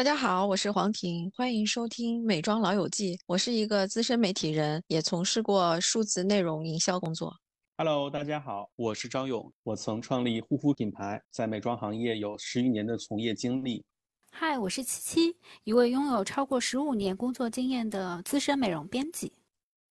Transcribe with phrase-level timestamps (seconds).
[0.00, 3.14] 大家好，我是黄婷，欢迎收听《美妆老友记》。
[3.26, 7.36] 我是一个资深媒体人，也从事过数字内容营销工作。
[7.76, 13.84] Hello，大家好，我是张勇，我曾创立护肤品牌，在美妆行业有十余年的从业经历。
[14.32, 19.30] 嗨，我是七七，一位拥有超过十五年工作经验的资深美容编辑。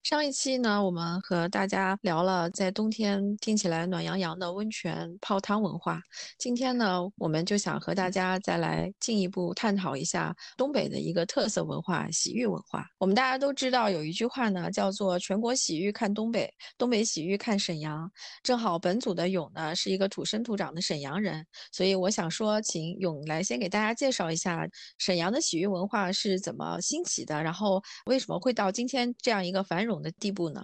[0.01, 6.01] 上一期呢，我们和大家聊了在冬天听起来暖洋洋的温泉泡汤文化。
[6.37, 12.87] 今天呢，我们就想和大家再来进一步探讨一下东北的一个特色文化——洗浴文化。
[12.97, 18.09] 我们大家都知道有一句话呢，叫做“全国洗浴看东北，东北洗浴看沈阳”。
[18.41, 29.88] 正好本组的勇呢是一个土生土长的沈阳人，所以我想说，请勇来先给大家介绍一下沈阳的洗浴文化是怎么兴起的，然后为什么会到今天这样一个繁荣。
[29.97, 30.61] 的地步呢？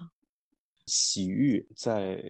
[0.86, 2.22] 洗浴在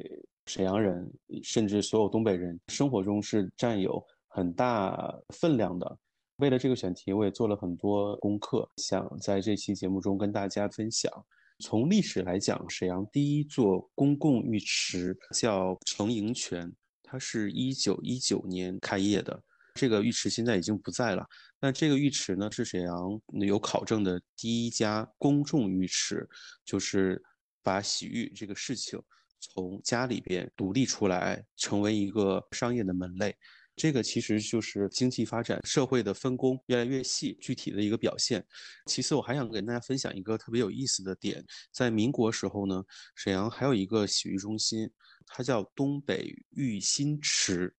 [0.45, 1.11] 沈阳人
[1.43, 5.97] 甚至所有东北人生活中是占有很大分量的。
[6.37, 11.11] 为了这个选题，我也做了很多功课，想在这期节目中跟大家分享。
[11.59, 19.41] 从历史来讲，沈阳第一座公共浴池叫成营泉，它是一九一九年开业的。
[19.75, 21.25] 这个浴池现在已经不在了。
[21.65, 26.29] 那这个浴池呢，是沈阳有考证的第一家公众浴池，
[26.63, 27.19] 就是
[27.63, 29.01] 把洗浴这个事情
[29.39, 33.35] 从家里边独立出来，成为一个商业的门类。
[33.75, 38.45] 这个其实就是经济发展、社会的分工越来越细，具体的一个表现。
[38.85, 42.83] 其次，我还想跟大家分享一个特别有意思的点，在民国时候呢，
[43.15, 44.87] 沈阳还有一个洗浴中心，
[45.25, 47.75] 它叫东北浴新池。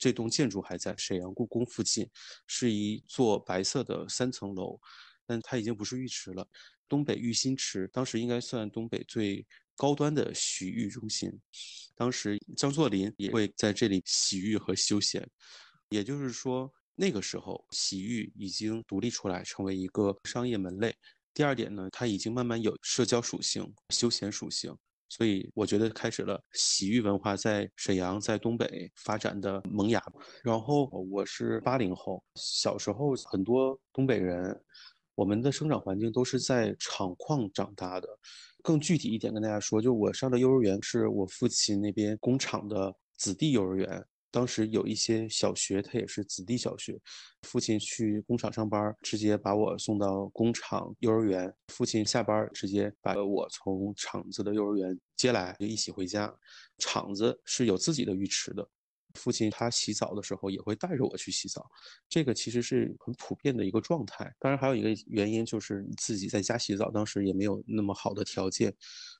[0.00, 2.08] 这栋建筑还在沈阳故宫附近，
[2.46, 4.80] 是一座白色的三层楼，
[5.26, 6.48] 但它已经不是浴池了。
[6.88, 11.30] 东北浴新池当时应该算东北最高端的洗浴中心，
[11.94, 15.28] 当时张作霖也会在这里洗浴和休闲。
[15.90, 20.96] 也就是说，那个时候洗浴已经独立出来，成为一个商业门类。
[21.34, 24.74] 第二点呢，它已经慢慢有社交属性、休闲属性。
[25.10, 30.00] 所以我觉得开始了洗浴文化在沈阳、在东北发展的萌芽。
[30.44, 34.58] 然后我是八零后，小时候很多东北人，
[35.16, 38.08] 我们的生长环境都是在厂矿长大的。
[38.62, 44.06] 更具体一点跟大家说，就我上的幼儿园是我父亲那边工厂的子弟幼儿园。
[44.30, 46.98] 当时有一些小学，它也是子弟小学。
[47.42, 51.52] 父亲去工厂上班，直接把我送到工厂幼儿园。
[51.68, 56.32] 父亲下班，直接把我从厂子的幼儿园接来，就一起回家。
[56.78, 58.68] 厂子是有自己的浴池的。
[59.14, 61.64] 父亲他洗澡的时候也会带着我去洗澡，
[62.08, 64.32] 这个其实是很普遍的一个状态。
[64.38, 68.74] 当然还有一个原因就是你自己在家洗澡，当时也没有那么好的条件。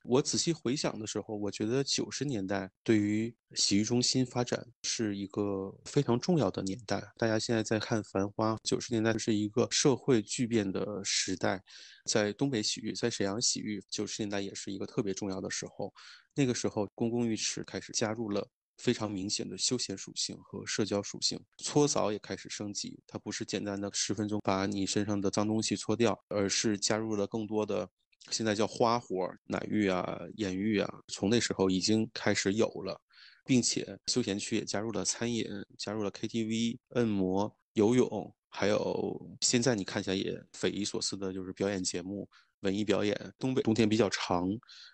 [0.05, 7.03] 我仔细回想的时候，我觉得九十年代对于洗浴中心发展是一个非常重要的年代。
[7.19, 11.62] 大家现在在看《繁花》，九十年代是一个社会巨变的时代，
[12.07, 15.93] 在东北洗浴，在沈阳洗浴，九十年代也是一个特别重要的时候。
[16.34, 18.49] 那个时候，公共浴池开始加入了。
[18.81, 22.99] 非常明显的休闲属性和社交属性，搓澡也开始升级。
[23.07, 27.87] 它不是简单的十分钟把你身上的脏东西搓掉，而是加入了更多的，
[28.31, 32.99] 现在叫花活，奶浴啊、眼浴啊，从那时候已经开始有了，
[33.45, 35.45] 并且休闲区也加入了餐饮，
[35.77, 42.27] 加入了 KTV、按摩、游泳，还有现在你看起来也匪夷所思的就是表演节目。
[42.60, 44.48] 文艺表演，东北冬天比较长，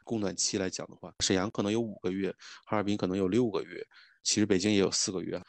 [0.05, 2.35] 供暖期来讲的话，沈阳可能有五个月，
[2.67, 3.87] 哈尔滨可能有六个月，
[4.23, 5.43] 其实北京也有四个月。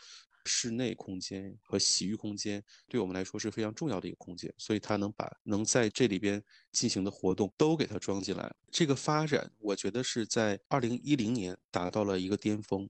[0.50, 6.41] 室内空间和洗浴空间对我们来说是非常重要的一个空间，所以它能把能在这里边
[6.72, 8.49] 进行的活动都给它装进来。
[8.72, 12.89] 这个发展，我觉得是在二零一零年达到了一个巅峰。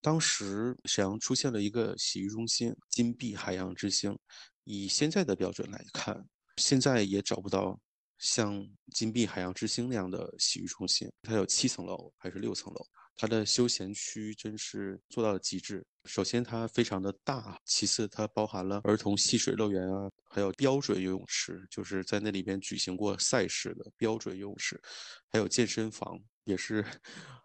[0.00, 4.16] 当时沈阳出现了一个洗浴中心——金碧海洋之星。
[4.62, 6.24] 以现在的标准来看，
[6.58, 7.80] 现在也找不到。
[8.22, 12.86] 像金碧海洋之星那样的洗浴中心，它有七层楼还是六层楼？
[13.16, 15.84] 它的休闲区真是做到了极致。
[16.04, 24.80] 首先，它非常的大；其次，它包含了儿童戏水乐园啊，还有标准游泳池，就是在那里边举行过赛事的标准游泳池，
[25.28, 26.84] 还有健身房，也是。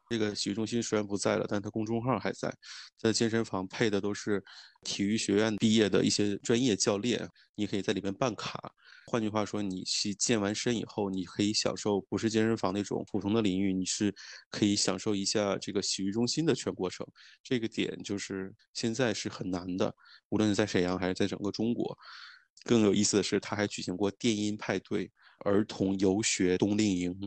[0.09, 2.49] 这个洗浴中心虽然不在了，但它公众号还在。
[2.97, 4.41] 在健身房配的都是
[4.83, 8.71] 体育学院毕业的一些专业教练，你可以在里面办卡。
[9.09, 14.13] 换句话说，你去健完身以后，你可以享受不是健身房那种普通的淋浴，你是
[14.51, 17.07] 可以享受一下这个洗浴中心的全过程。
[17.41, 19.95] 这个点就是现在是很难的，
[20.27, 21.97] 无论是在沈阳还是在整个中国。
[22.65, 25.09] 更有意思的是，他还举行过电音派对、
[25.45, 27.17] 儿童游学冬令营。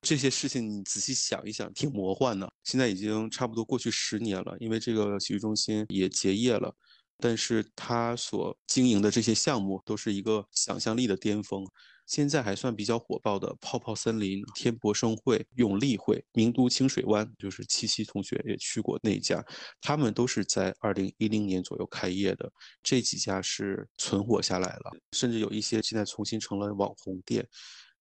[0.00, 2.50] 这些事情你仔细想一想，挺魔幻的。
[2.64, 6.74] 现在已经差不多过去十年了，因为这个洗浴中心也结业了。
[7.20, 11.64] 但是他所经营的这些项目都是一个想象力的巅峰。
[12.06, 19.40] 现在还算比较火爆的泡泡森林、天博盛会、永利会、名都清水湾，就是七七同学也去过那家，
[19.80, 22.50] 他们都是在二零一零年左右开业的。
[22.82, 27.46] 这几家是存活下来了，甚至有一些现在重新成了网红店。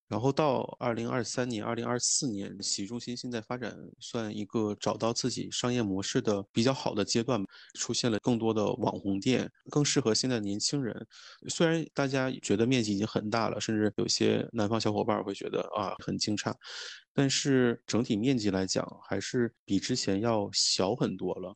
[0.10, 7.40] 然后到二零二三年、二零二四年，洗浴中心现在发展算一个找到自己商业模式的比较好的阶段，
[7.76, 11.08] 出现了更多的网红店，更适合现在年轻人。
[11.48, 16.52] 虽然大家觉得面积已经很大了，甚至有些南方小伙伴会觉得啊很惊诧，
[17.14, 21.56] 但是整体面积来讲，还是比之前要小很多了。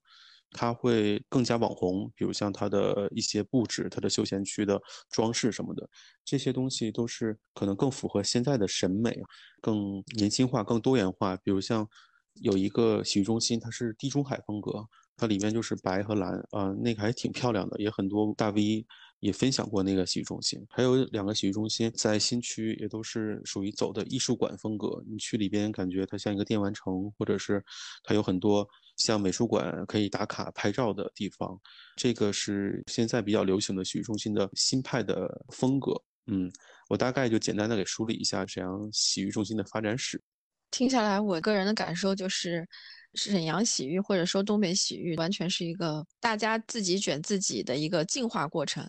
[0.54, 4.80] 它会更加网红，比如像它的一些布置、它的休闲区的
[5.10, 5.90] 装饰什么的，
[6.24, 9.20] 这些东西都是可能更符合现在的审美，
[9.62, 11.36] 更年轻化、更多元化。
[11.38, 11.88] 比如像
[12.36, 14.86] 有一个洗浴中心，它是地中海风格，
[15.18, 18.86] 它里面就是白和蓝啊，那个还挺漂亮的，也很多大 V
[19.24, 20.62] 也分享过那个洗浴中心。
[20.70, 27.64] 还有两个洗浴中心在新区，也都是属于走的艺术馆风格，你去里边感觉它像一个电玩城，或者是
[28.04, 28.68] 它有很多。
[28.96, 31.60] 像美术馆可以打卡拍照的地方，
[31.96, 36.00] 这个是现在比较流行的洗浴中心的新派的风格。
[36.28, 36.52] 嗯，
[36.90, 40.22] 我大概就简单的给梳理一下沈阳洗浴中心的发展史。
[40.70, 42.68] 听下来，我个人的感受就是，
[43.16, 48.88] 沈阳洗浴或者说东北洗浴，完全是一个大家自己卷自己的一个进化过程。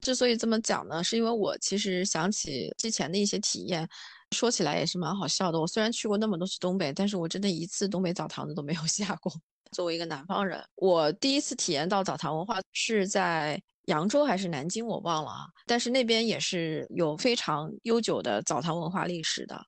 [0.00, 3.88] 之所以这么讲呢，是因为我其实想起之前的一些体验。
[4.32, 5.60] 说起来也是蛮好笑的。
[5.60, 9.32] 我虽然去过那么多次东北，但是我真的一次东北澡堂子都没有 下过。
[9.72, 13.60] 作为一个南方人，我第一次体验到澡堂文化是在。
[13.86, 15.46] 扬州还是南京，我忘了啊。
[15.66, 19.60] 但是那边也是有非常悠久的澡堂文化历史的。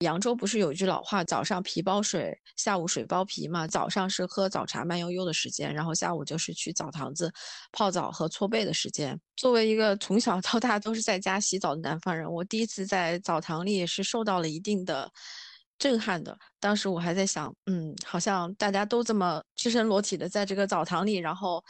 [0.00, 3.66] 扬州不是有一句老话，早上皮包水，下午水包皮嘛？
[3.66, 7.32] 早上是喝早茶慢悠悠的时间，然后下午就是去澡堂子
[7.72, 9.18] 泡澡和搓背的时间。
[9.34, 15.10] 作为一个从小到大都是在家洗澡的南方人，我第一次在澡堂里也是受到了一定的
[15.78, 16.36] 震撼的。
[16.60, 21.62] 当时我还在想，嗯，好像大家都这么赤身裸体的在这个澡堂里，然后。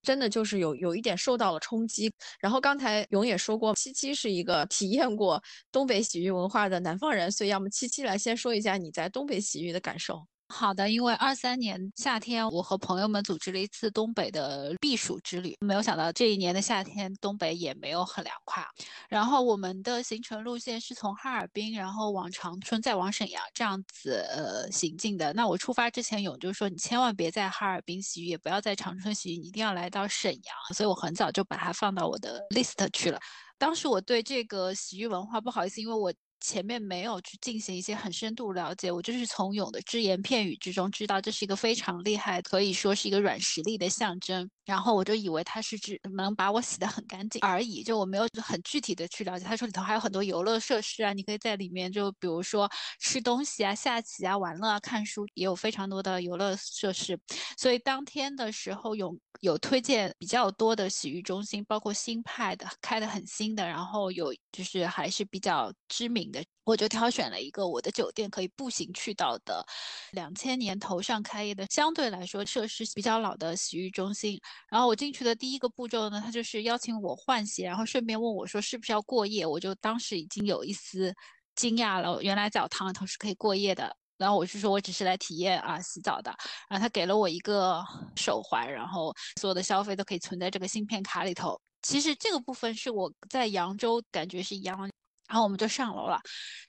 [0.00, 10.24] 真的就是有有一点受到了冲击，然后刚才勇也说过，七七是一个体验过东北洗浴文化的南方人，所以要么七七来先说一下你在东北洗浴的感受。
[10.50, 15.54] 好的，因为二三年夏天，我和朋友们组织了一次东北的避暑之旅。
[15.60, 18.66] 没有想到这一年的夏天，东北也没有很凉快。
[19.08, 25.32] 然后我们的行程路线是从哈尔滨，然后往长春，再往沈阳这样子呃行进的。
[25.34, 30.54] 那我出发之前，勇就说你千万别在哈尔滨洗浴，也不要在长春洗浴，你一定要来到沈阳。
[30.74, 33.20] 所以我很早就把它放到我的 list 去了。
[33.58, 36.12] 当时我对这个洗浴文化不好意思，因为我。
[36.40, 44.48] 前面没有去进行一些很深度了解，我就是从勇的只言片语之中知道这是一个非常厉害，可以说是一个软实力的象征。
[44.64, 49.44] 然后我就以为他是只能把我洗得很干净而已，就我没有很具体的去了解。
[49.44, 52.70] 他说里头还有很多游乐设施啊，你可以在里面就比如说
[53.00, 57.18] 吃东西啊、下棋啊、玩乐啊、看书，也有非常多的游乐设施。
[57.56, 66.27] 所以当天的时候勇有推荐比较多的洗浴中心，包括新派的、开的很新的，然后有就是还是比较知名。
[66.30, 69.64] 的，我就挑选了一个我的酒店可以步行去到的，
[70.12, 74.38] 两千年头上开业的，相对来说设施比较老的洗浴中心。
[74.70, 79.46] 然后我进去的第一个步骤呢，他就是邀请我换鞋，然后顺便问我说是不是要过夜。
[79.46, 81.14] 我就当时已经有一丝
[81.54, 83.96] 惊讶了，原来澡堂里头是可以过夜的。
[84.16, 86.34] 然后我是说我只是来体验啊洗澡的。
[86.68, 87.80] 然后他给了我一个
[88.16, 91.60] 手环，然后所有的消费都可以存在这个芯片卡里头。
[91.82, 94.90] 其实这个部分是我在扬州感觉是一样的。
[95.28, 96.18] 然后我们就上楼了，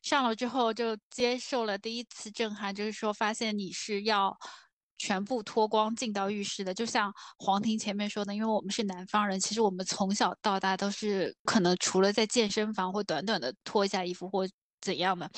[0.02, 4.38] 上楼之后就接受了第一次震撼，就是说发现你是要
[4.98, 14.46] 全部脱光进到浴室的，就像黄婷前面说的，因为我们是南方人，其实我们从小到大都是可能除了在健身房或短短的脱一下衣服或
[14.82, 15.30] 怎样的，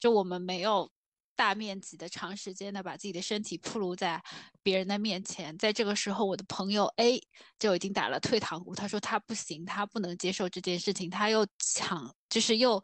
[0.00, 0.90] 就我们没有。
[1.38, 4.20] 大面积的、长时间的把自己的身体暴露在
[4.60, 7.22] 别人的面前，在这个时候，我的朋友 A
[7.60, 8.74] 就已经打了退堂鼓。
[8.74, 11.08] 他说他不行，他不能接受这件事情。
[11.08, 12.82] 他又抢，就是又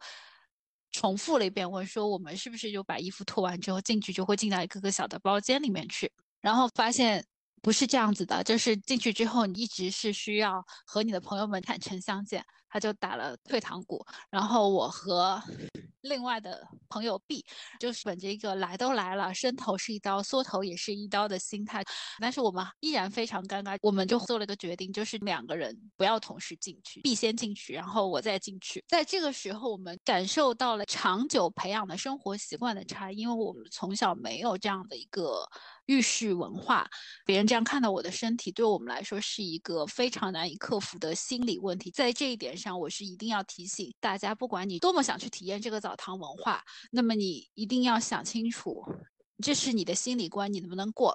[0.93, 6.09] 重复了一遍问说：“我们是不是就把衣服脱完之后进去，就会进到一个个小的包间里面去？”
[6.39, 7.25] 然后发现
[7.61, 12.45] 不是这样子的，就是进去之后，你一直是需要和你的朋友们坦诚相见。
[12.75, 14.05] 他就打了退堂鼓。
[14.29, 15.41] 然后我和
[16.01, 17.43] 另外的朋友 B
[17.79, 21.81] 就是本着一个来都来了，伸头是一刀，缩头也是一刀的心态，
[22.19, 28.83] 但是我们依然非常尴尬，我们就做了个决定，就是两个人不要同时进去，B 先进去，然后我再进去。
[28.89, 35.47] 在这个时候，我们感受到了长久培养的生活习惯的差异，因为我们从小没有这样的一个。
[35.87, 36.89] 浴室文化，
[37.27, 41.91] 别人这样看到我的身体，对我们来说是一个非常难以克服的心理问题。
[41.91, 48.81] 在这一点上，我是一定要提醒大家，不管你多么想去体验这个澡堂文化，那么你一定要想清楚，
[49.43, 51.13] 这是你的心理关，你能不能过？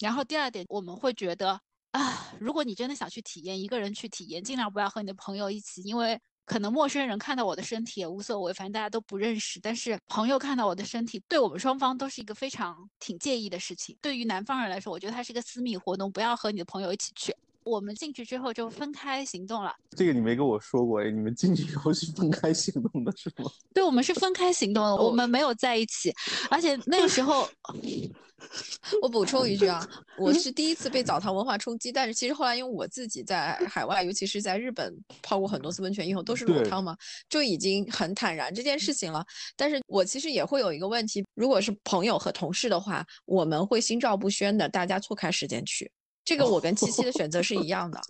[0.00, 1.60] 然后第二点，我们会觉得
[1.92, 6.20] 啊，如果你真的想去体验，一个人去体验，尽量不要和你的朋友一起，因为。
[6.46, 9.60] 可能陌生人看到我的身体也无所谓，反正大家都不认识。
[9.60, 13.96] 但是朋友看到我的身体，对我们双方都是一个非常挺介意的事情。
[14.00, 17.32] 对于南方人来说，我觉得它是一个私密活动，不要和你的朋友一起去。
[17.64, 19.74] 我们进去之后就分开行动了。
[19.96, 23.50] 这个你没跟我说过哎，你们进去以后是分开行动的是吗？
[23.74, 26.12] 对，我们是分开行动的，我们没有在一起。
[26.50, 27.48] 而且那个时候，
[29.02, 29.86] 我补充一句啊，
[30.18, 31.92] 我是第一次被澡堂文化冲击。
[31.92, 36.96] 但是其实后来因为我自己在海外，尤其是在日本泡过很多次温泉以后，都是裸汤嘛，
[37.28, 39.24] 就已经很坦然这件事情了。
[39.56, 45.90] 但是我其实也会有一个问题，如果是朋友和同事的话，我们会心照不宣的，大家错开时间去。
[46.24, 48.00] 这个我跟七七的选择是一样的，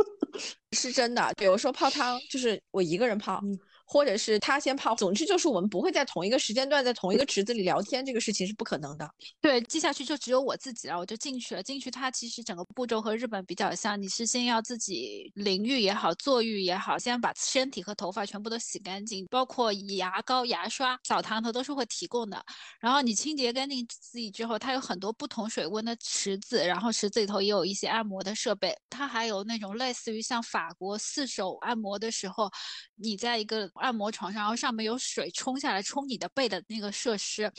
[0.72, 1.32] 是真的。
[1.36, 3.40] 比如说泡汤，就是我一个人泡。
[3.92, 9.10] 或者是他先泡，总之就是我们不会在同一个时间段在同一个池子里聊天，这个事情是不可能的。
[9.40, 11.62] 对，接下去就只有我自己了，我就进去了。
[11.62, 22.40] 进去，它其实整个步骤和日本比较像，你是先要自己淋浴也好，坐浴也好，先把身体和头发全部都洗干净，包括牙膏、牙刷、澡堂头都是会提供的。
[22.78, 32.48] 然后你清洁干净自己之后，它有很多不同水温的池子，然后池子里头也有一些按摩的设备，它还有那种类似于像法国四手按摩的时候，
[32.94, 33.68] 你在一个。
[33.80, 37.50] 按摩床上，然后上面有水冲下来冲你的背的那个设施，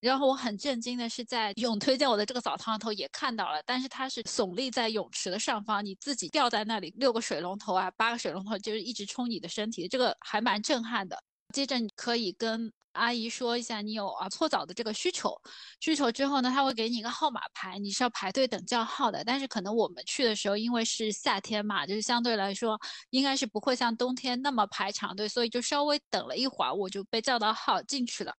[0.00, 11.22] 然后我很震惊的是，在泳推荐我的这个澡堂头也看到了，但是它是耸立在泳池的上方，你自己吊在那里，六个水龙头啊，八个水龙头就是一直冲你的身体，这个还蛮震撼的。
[11.52, 15.34] 接着你可以跟阿姨说一下你有啊搓澡的这个需求，
[15.80, 19.24] 需求之后呢，他会给你一个号码牌，你是要排队等叫号的。
[19.24, 22.78] 但是可能我们去的时候，因为是夏天嘛，就是相对来说
[23.10, 28.34] 应该是不会像冬天那么排长队，所以就稍微等了一会儿，我就被叫到号进去了。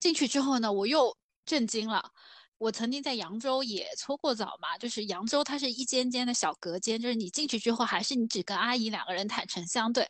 [0.00, 1.16] 进去之后呢，我又
[1.46, 2.10] 震惊了。
[2.58, 10.06] 我曾经在扬州也搓过澡嘛，就是扬州它是一间间的小隔间，就是你进去之后还是你只跟阿姨两个人坦诚相对。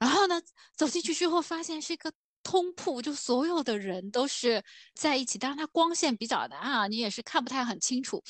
[0.00, 0.42] 然后呢，
[0.76, 4.64] 走进去之后发现是一个通铺，就所有的人都是
[4.94, 8.20] 在一起，但是它光线比较暗啊，你也是看不太很清楚。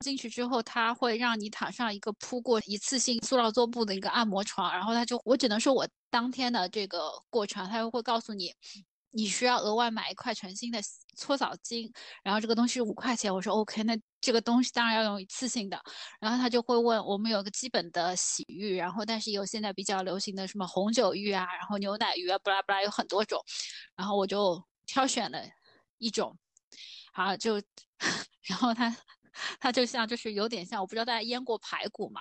[0.00, 8.52] 进去之后，他会让你躺上一个铺过一次性塑料桌布的一个按摩床，然后他就，我只能说我当天的这个过程，他又会告诉你。
[9.12, 10.80] 你需要额外买一块全新的
[11.16, 13.34] 搓澡巾，然后这个东西五块钱。
[13.34, 15.80] 我说 OK，那这个东西当然要用一次性的。
[16.20, 23.42] 然后他就会问我们有个基本的洗浴，然后但是有现在比较流行的什么红酒浴啊，然后牛奶浴啊，布拉布拉有很多种。
[23.96, 25.42] 然后我就挑选了
[25.98, 26.36] 一种，
[27.12, 27.60] 好就，
[28.48, 28.96] 然后他。
[29.58, 32.20] 它就像，就是有点像，我不知道大家腌过排骨嘛？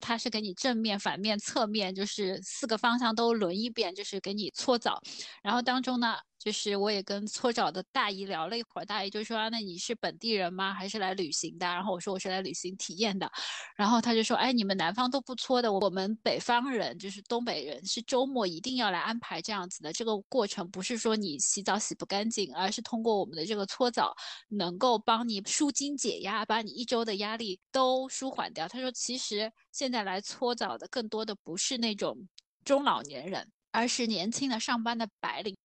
[0.00, 5.00] 它是给你正面、反面、侧面，就是四个方向都轮一遍，就是给你搓澡。
[5.42, 6.16] 然后当中呢。
[6.46, 10.72] 就是我也跟搓澡的大姨聊了一会儿，大姨就说：“那你是本地人吗？
[10.72, 13.28] 还是来旅行的？”然后我说：“我是来旅行体验的。”
[13.74, 19.92] 然后他就说：“哎，你们南方都不搓的，我们北方人就是东北人，是周末一定要来安排这样子的。
[19.92, 24.14] 这个过程不是说你洗澡洗不干净，而是通过我们的这个搓澡，
[24.50, 32.16] 能够帮你舒筋解压，把你一周的压力都舒缓掉。”他说：“其实现在来搓澡的更多的不是那种
[32.64, 35.56] 中老年人，而是年轻的上班的白领。”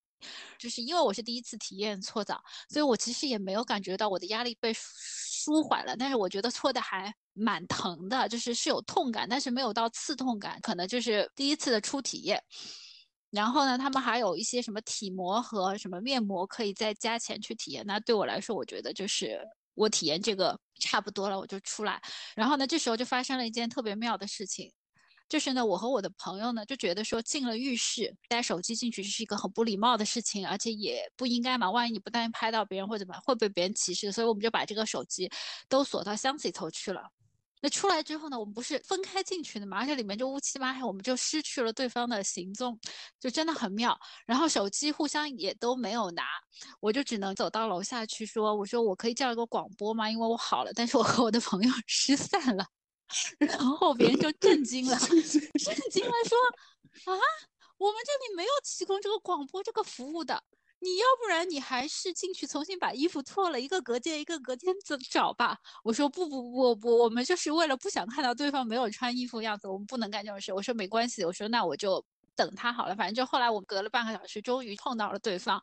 [0.58, 5.96] 就是因为我是第一次体验搓澡，所以我其实也没有感觉到我的压力被舒缓了。
[5.96, 12.42] 但是我觉得搓的还蛮疼的，就是是有痛感，但是没有到刺痛感，可能就是第一次的初体验。
[13.30, 17.82] 然后呢，他们还有一些什么体膜和什么面膜可以再加钱去体验。
[17.86, 19.40] 那对我来说，我觉得就是
[19.74, 22.02] 我体验这个差不多了，我就出来。
[22.36, 24.70] 然后呢，这时候就发生了一件特别妙的事情。
[25.32, 31.72] 就是呢，我和我的朋友呢就觉得说进了浴室带手机进去是一个很不礼貌的事情，而且也不应该嘛。
[31.72, 35.32] 万一你不担心拍到别人或者怎么，会被别人歧视，所以我们就把这个手机
[35.70, 37.02] 都锁到箱子里头去了。
[37.62, 42.78] 那出来之后呢，我们不是分开进去的嘛，而且里面就乌漆嘛黑，我们就失去了对方的行踪，
[43.18, 43.98] 就真的很妙。
[44.26, 46.24] 然后手机互相也都没有拿，
[46.82, 50.12] 我就只能走到楼下去说：“我说我可以叫一个广播吗？
[50.12, 52.66] 因为我好了，但是我和我的朋友 失散了。”
[53.40, 56.38] 然后别人就震惊了， 震惊了，说
[57.14, 57.20] ：“啊，
[57.78, 60.44] 我们这里没有提供这个广播这个服务的。
[60.84, 65.56] 你要不然你还是进去重新把衣服脱了，一个隔间一个隔间子找吧。
[65.84, 70.52] 我说不不不不，我们就是为了不想看到对方没有穿衣服样子，我们不能干这种事。
[70.52, 72.04] 我说没关系，我说那我就
[72.36, 72.96] 等他好了。
[72.96, 75.62] 反正就后来我隔了半个小时，终于碰到了对方。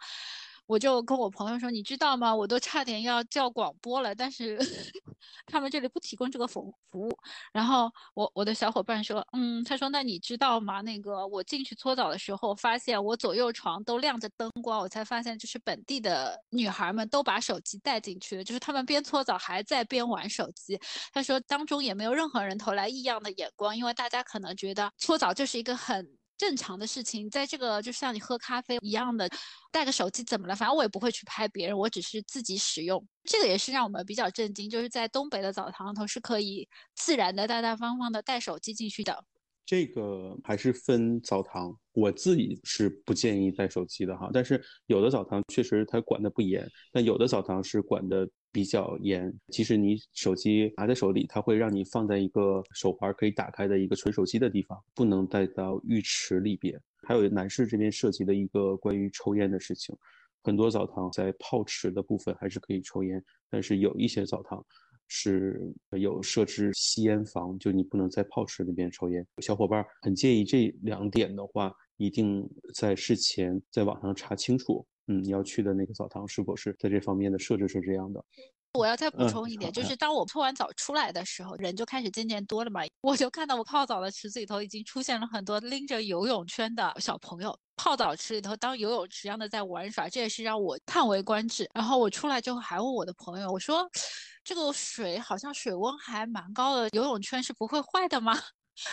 [0.68, 2.34] 我就跟我朋友说，你知道吗？
[2.34, 4.58] 我都差点要叫广播了，但是
[5.46, 7.18] 他们这里不提供这个服服务。
[7.54, 10.82] 然后我我的小伙伴说，嗯，他说那你知道吗？
[10.82, 20.78] 那个我进去搓澡的时候，发现我左右床都亮着灯光，我才发现就是本地的女孩们都把手机带进去了，就是他们边搓澡还在边玩手机。
[21.14, 26.17] 他说当中也没有任何人投来异样的眼光，因为大家可能觉得搓澡就是一个很。
[26.38, 29.28] 正常的事情，在这个就像你喝咖啡一样的，
[29.72, 30.54] 带个手机怎么了？
[30.54, 33.04] 反正我也不会去拍别人，我只是自己使用。
[33.24, 39.24] 这个也是让我们比较震惊，就是在东北的澡堂头是可以自然的、大大方方的带手机进去的。
[39.66, 44.30] 这个还是分澡堂，我自己是不建议带手机的哈。
[44.32, 48.26] 但是有的澡堂确实它管的不严，但有的澡堂是管的。
[48.50, 56.80] 比较严，即使你手机拿在手里，它会让你放在一个手环可以打开的一个存手机的地方，不能带到浴池里边。
[57.02, 59.96] 还有男士这边涉及的一个关于抽烟的事情，
[60.42, 64.64] 很多澡堂在泡池的部分还是可以抽烟，但是有一些澡堂
[65.06, 69.26] 是有设置吸烟房，就你不能在泡池里边抽烟。
[69.38, 74.84] 小伙伴很介意这两点的话，一定在事前在网上查清楚。
[75.08, 78.24] 嗯，你要去的那个澡堂是否是在这方面的设置是这样的？
[78.74, 91.68] 我要再补充一点，就是当我泡完澡出来的时候，人就开始渐渐多了嘛，我就看到我泡澡的池子里头已经出现了很多拎着游泳圈的小朋友，泡澡池里头当游泳池一样的在玩耍，这也是让我叹为观止。
[91.74, 93.88] 然后我出来之后还问我的朋友，我说
[94.44, 98.38] 这个水好像水温还蛮高的，游泳圈是不会坏的吗？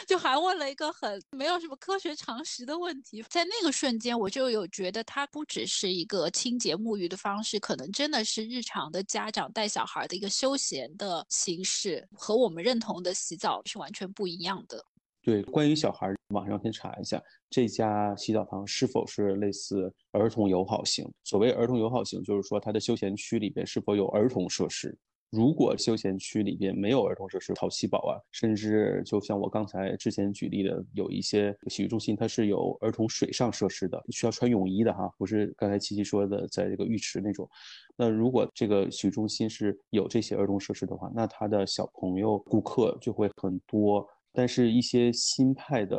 [0.08, 14.84] 就还问了一个很没有什么科学常识的问题，在那个瞬间，我就有觉得它不只是一个清洁沐浴的方式，可能真的是日常的家长带小孩的一个休闲的形式，和我们认同的洗澡是完全不一样的。
[15.22, 21.12] 对，关于小孩，网上先查一下这家洗澡堂是否是类似儿童友好型。
[21.24, 24.96] 所谓儿童友好型，就是说它的休闲区里边是否有儿童设施。
[25.36, 37.50] 如果休闲区里边没有儿童设施，淘气堡啊，甚至就像我刚才之前举例的，有一些洗浴中心它是有儿童水上设施的，需要穿泳衣的哈，不是刚才琪琪说的在这个浴池那种。
[37.98, 44.07] 那如果这个洗浴中心是有这些儿童设施的话，那他的小朋友顾客就会很多。
[44.31, 45.98] 但是，一些新派的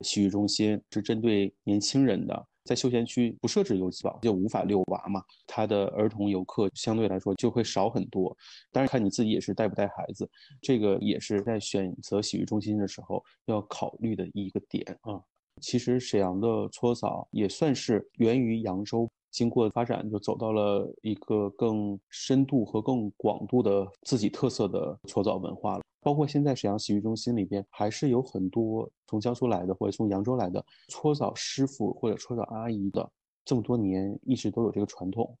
[0.00, 2.46] 洗浴中心是针对年轻人的。
[2.68, 8.36] 在休闲区不设置游戏宝就无法遛娃嘛，他的儿童游客相对来说就会少很多。
[8.70, 10.28] 当然看你自己也是带不带孩子，
[10.60, 15.18] 这个也是在选择洗浴中心的时候要考虑的一个点啊。
[15.62, 25.82] 其实沈阳的搓澡也算是源于扬州，经过发展就走到了一个更深度和更广度的自己特色的搓澡文化了。
[26.08, 33.12] 包括现在沈阳洗浴中心里边，还是有很多从江苏来的或者从扬州来的搓澡师傅或者搓澡阿姨的，
[33.44, 35.36] 这么多年一直都有这个传统。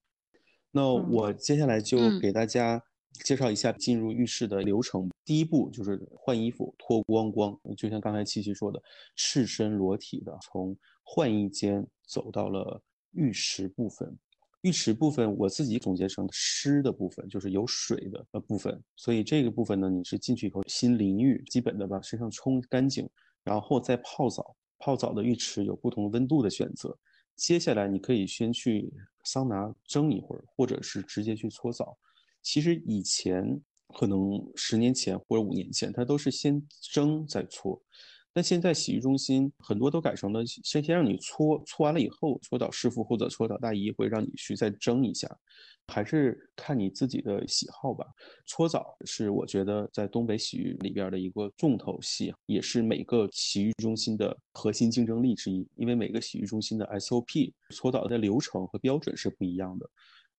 [0.70, 2.78] 那我接下来就给大家
[3.24, 5.08] 介绍一下进入浴室的流程。
[5.24, 8.78] 第一步就是换衣服，脱光光，就像刚才七七说的，
[9.16, 12.78] 赤身裸体的从换衣间走到了
[13.12, 14.14] 浴池部分。
[14.68, 18.78] 浴池部分，我自己总结成湿的部分，就是有水的呃部分。
[18.96, 23.08] 所以这个部分呢，你是进去以后先淋浴，基本的把身上冲干净，
[23.42, 24.54] 然后再泡澡。
[24.78, 26.96] 泡澡的浴池有不同温度的选择。
[27.34, 28.92] 接下来你可以先去
[29.24, 31.98] 桑拿蒸一会儿，或者是直接去搓澡。
[32.42, 33.60] 其实以前
[33.98, 37.82] 可能十年前或者五年前，它都是先蒸再搓。
[38.38, 45.28] 但现在洗浴中心很多都改成了先先让你搓，搓完了以后，搓澡师傅或者搓澡大姨会让你去再蒸一下，
[45.88, 48.06] 还是看你自己的喜好吧。
[48.46, 59.90] 搓澡是我觉得在东北洗浴里边的一个重头戏，也是每个洗浴中心的核心竞争力之一，因为每个洗浴中心的 SOP 搓澡的流程和标准是不一样的。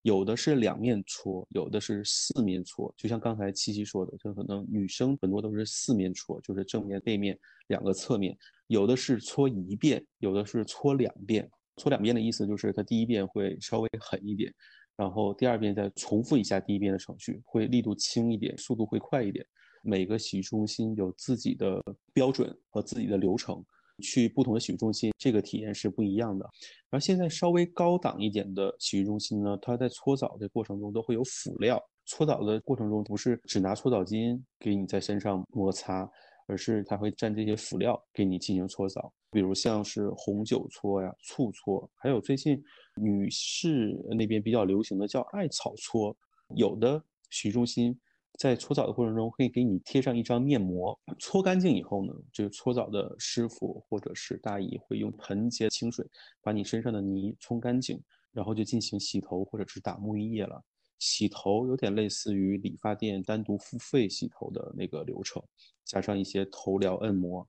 [0.02, 2.92] 有的是两面搓，有的是四面搓。
[2.96, 8.36] 就像刚才七七说的，就可能女生很多都是四面搓，就是正面、背面两个侧面。
[8.66, 11.48] 有的是搓一遍，有的是搓两遍。
[11.76, 14.52] 搓两遍的意思就是，它第一遍会稍微狠一点，
[14.96, 19.44] 然后第二遍再重复一下第一遍的程序，会力度轻一点，速度会快一点。
[19.82, 21.82] 每个洗浴中心有自己的
[22.12, 23.64] 标准和自己的流程。
[24.00, 26.44] 去不同的洗浴中心，这个体验是不一样的。
[26.88, 31.80] 然后现在稍微高档一点的洗浴中心呢，它在搓澡的过程中都会有辅料。
[32.06, 36.10] 搓澡的过程中不是只拿搓澡巾给你在身上摩擦，
[36.48, 42.60] 而是它会蘸这些辅料给你进行搓澡，比如像是红酒搓呀、醋搓，还有最近
[42.96, 46.16] 女士那边比较流行的叫艾草搓。
[46.56, 47.96] 有的洗浴中心
[48.40, 56.08] 在搓澡的过程中会给你贴上一张面膜，搓干净以后呢，这个搓澡的师傅或者是大姨会用盆接清水
[56.40, 60.58] 把你身上的泥冲干净，然后就进行洗头或者是打沐浴液了。
[60.98, 65.42] 洗头有点类似于理发店单独付费洗头的那个流程，
[65.84, 67.46] 加上一些头疗按摩。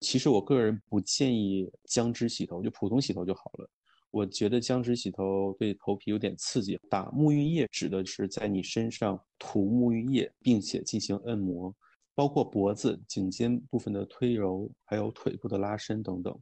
[0.00, 3.70] 其实我个人不建议姜汁洗头，就普通洗头就好了。
[4.14, 6.78] 我觉得姜汁洗头对头皮有点刺激。
[6.88, 11.74] 打沐浴液指的是在你身上涂沐浴液，并且进行按摩，
[12.14, 16.32] 包括脖子、颈肩部分的推揉，还有腿部的拉伸等等。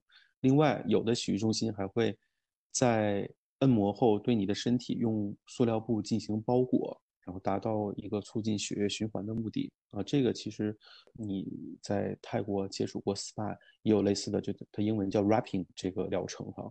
[0.40, 2.14] 另外，有的洗浴中心还会
[2.72, 3.26] 在
[3.60, 10.02] 按摩后，对你的身体用塑料布进行包裹，然后达到一个促进血液循环的目的啊。
[10.02, 10.76] 这个其实
[11.14, 11.46] 你
[11.80, 16.70] 在泰国接触过 SPA 也有类似的，就它英文叫 wrapping 这个疗程哈。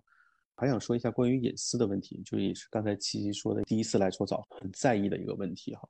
[0.56, 5.88] 还想说一下关于隐私的问题，就也是刚才七七说的，第一次来搓澡很在意的一个问题哈。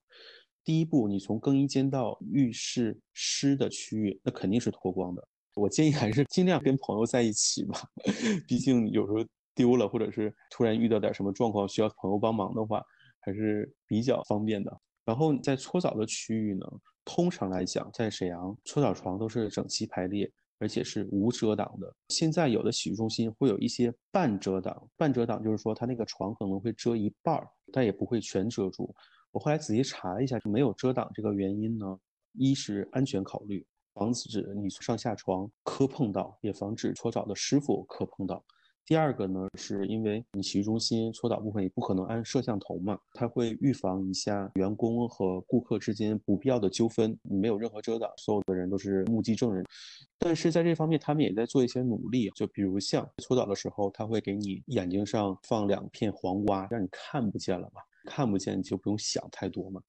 [0.64, 5.28] 第一步，你从更衣间到浴室湿的区域，那肯定是脱光的。
[5.56, 7.82] 我建议还是尽量跟朋友在一起吧，
[8.48, 9.24] 毕竟有时候。
[9.54, 12.82] 丢了，或者是突然遇到点什么状况需要朋友帮忙的话，
[13.20, 14.82] 还是比较方便的。
[15.04, 16.66] 然后在搓澡的区域呢，
[17.04, 21.92] 通常来讲，在沈阳搓澡床都是整齐排列，而且是无遮挡的。
[22.10, 28.94] 现在有的洗浴中心会有一些半遮挡，半遮挡就是说它那个床可能会遮一半儿，但也不会全遮住。
[29.32, 32.00] 我后来仔细查了一下，就没有遮挡这个原因呢，
[32.34, 38.46] 一是安全考虑，防止你上下床磕碰到，也防止搓澡的师傅磕碰到。
[38.86, 47.18] 第二个呢，是因为你洗浴中心搓澡部分也不可能安摄像头嘛，它会预防一下员工和顾客之间不必要的纠纷。
[47.24, 49.64] 没有任何遮挡，所有的人都是目击证人。
[50.18, 59.82] 但是在这方面，他们也在做一些努力，就比如像搓澡的时候，他会给你眼睛上放两片黄瓜，让你看不见了嘛，看不见你就不用想太多嘛。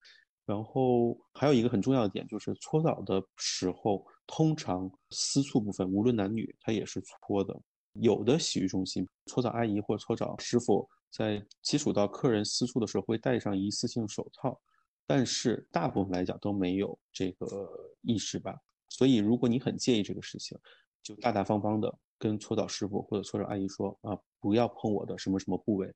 [0.45, 7.59] 然后还有一个很重要的点，就是搓澡的时候，通常私处部分无论男女，它也是搓的。
[7.95, 14.59] 有的洗浴中心搓澡阿姨或者搓澡师傅在接触到客人私处的时候会戴上一次性手套，
[15.07, 18.57] 但是大部分来讲都没有这个意识吧。
[18.89, 20.59] 所以如果你很介意这个事情，
[21.03, 25.95] 就大大方方的跟搓澡师傅或者搓澡阿姨说啊，不要碰我的什么什么部位。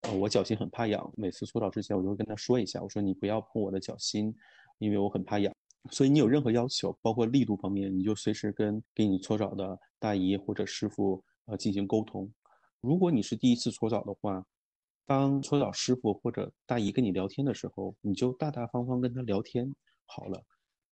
[0.00, 4.34] 呃，我脚心很怕痒，每次搓澡之前我就会跟他说一下，我说你不要碰我的脚心，
[4.78, 5.52] 因为我很怕痒。
[5.90, 11.22] 所以你有任何要求，包括力度方面，你就随时跟给你搓澡的大姨或者师傅。
[11.46, 12.30] 呃，进行沟通。
[12.80, 14.44] 如果你是第一次搓澡的话，
[15.06, 19.70] 当搓澡师傅或者大姨跟你聊天的时候，你就大大方方跟他聊天
[20.06, 20.42] 好了。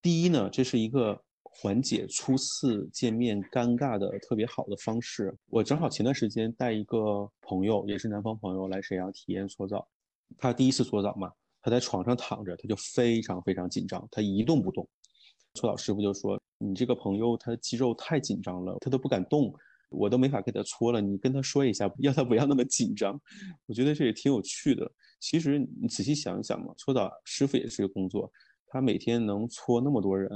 [0.03, 5.35] 第一呢，这是一个缓解初次见面尴尬的特别好的方式。
[5.49, 9.87] 我正好前段时间带一个朋友，也是南方朋友来沈阳体验搓澡。
[10.39, 11.31] 他第一次搓澡嘛，
[11.63, 14.87] 他在床上躺着，他就非常非常紧张，他一动不动。
[15.55, 19.55] 搓澡师傅就说：“你这个朋友他的肌肉太紧张了，他都不敢动。”
[19.93, 23.21] 我都没法给他搓了，你跟他说一下，要他不要那么紧张。
[23.67, 24.91] 我觉得这也挺有趣的。
[25.21, 28.31] 其实你仔细想一想嘛，搓澡师傅也是一个工作。
[28.67, 30.31] 他每天能搓那么多人，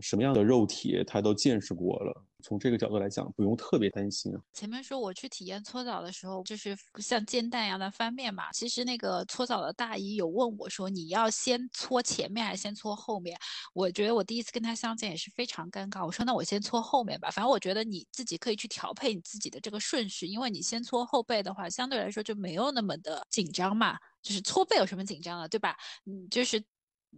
[0.00, 2.24] 什么样的肉体他都见识过了。
[2.40, 4.32] 从这个角度来讲，不用特别担心。
[4.52, 8.50] 前面说我去体验搓澡的时候，就是像煎蛋一样的翻面嘛。
[8.52, 13.38] 其实那个搓澡的大姨有问我说，你要先搓前面还是先搓后面？
[13.72, 16.04] 我觉得我第一次跟他相见也是非常尴尬。
[16.04, 23.98] 我说那我先搓后面吧，反正我觉得你自己可以去调配你自己的这个顺序，因为你先搓后背的话，相对来说就没有那么的紧张嘛。
[24.22, 25.76] 就是搓背有什么紧张的，对吧？
[26.06, 26.62] 嗯，就是。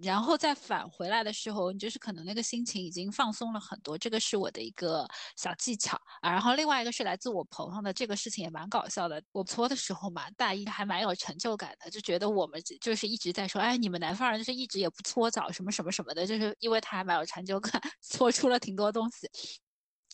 [0.01, 6.31] 然后再返回来的时候，你就是可能那个心情已经放松了很多，这个是我的一个小技巧啊。
[6.31, 9.23] 然后另外一个是来自我朋友的，这个事情也蛮搞笑的。
[9.33, 19.29] 我搓的时候嘛，大一还蛮有成就感的，就觉得我们就是一直在说，哎，你们南方人就是一直也不搓澡什么什么什么的，就是因为他还蛮有成就感， 搓出了挺多东西。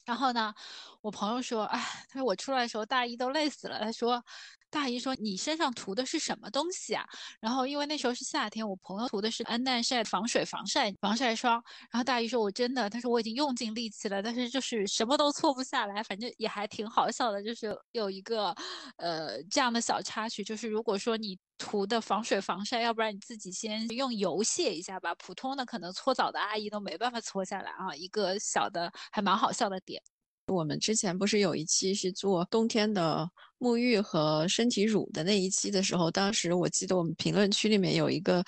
[0.07, 0.55] 然后呢，
[1.03, 1.79] 我朋友说，哎，
[2.11, 4.23] 他说我出来的时候大一都累死了，他说。
[4.71, 7.05] 大姨说：“你身上涂的是什么东西啊？”
[7.41, 11.55] 然后因为那时候是夏天，我朋友涂的是安耐晒防水防晒防晒霜。
[11.91, 16.03] 然后大姨说：“我真的，他说我已经用尽力气了，但是就是什么都搓不下来。
[16.03, 18.55] 反正也还挺好笑的，就是有一个
[18.97, 25.15] 呃这样的小插曲，就是如果说你涂的防水防晒，要不然你自己先用油卸一下吧。
[25.15, 27.95] 普通的可能搓澡的阿姨都没办法搓下来啊。
[27.97, 30.03] 一个小的还蛮好笑的点。”
[30.49, 38.43] 我们之前不是有一期是做冬天的沐浴和身体乳的那一期的时候，当时我记得我们评论区里面有一个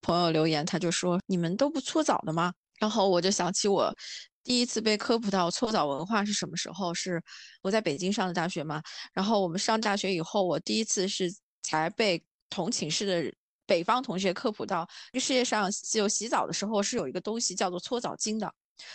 [0.00, 3.94] 朋友留言，他就说：“你们都不搓澡的吗？”然后我就想起我
[4.42, 6.92] 第一次被科普到搓澡文化是什么时候？
[6.94, 7.22] 是
[7.62, 13.32] 我在北京上的大学嘛，然后我们上大学以后，我第一次是才被同寝室的
[13.66, 18.52] 北方同学科普到，这世界上就洗澡的时候是有一个东西叫做搓澡巾的。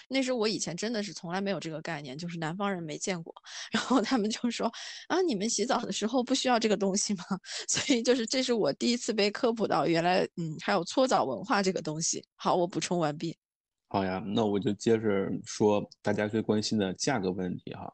[0.08, 3.34] 那时候我以前真的是从来没有这个概念，就是南方人没见过。
[3.72, 4.72] 然后他们就说
[5.08, 7.24] 啊，你们洗澡的时候不需要这个东西吗？
[7.68, 12.24] 所以就是这是我第一次被科普到，原来嗯还有搓澡文化这个东西。
[12.36, 13.36] 好，我补充完毕。
[13.90, 17.92] 好呀，那我就接着说大家最关心的价格问题哈。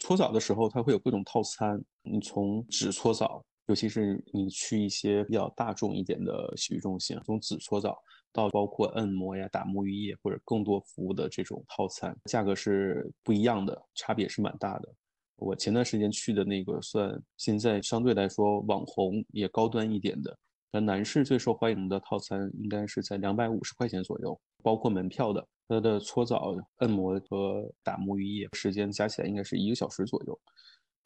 [0.00, 7.96] 搓澡的时候它会有各种套餐，你从只搓澡，尤其是你去一些比较大众一点的洗浴中心，从只搓澡
[8.36, 14.94] 到包括按摩呀、打沐浴液或者更多服务的这种套餐，价格是不一样的，差别是蛮大的。
[15.36, 20.38] 我前段时间去的那个算现在相对来说网红也高端一点的。
[20.70, 30.38] 那男士最受欢迎的套餐应该是在两百五十块钱左右，包括门票的，它的搓澡、按摩和打沐浴液时间加起来应该是一个小时左右。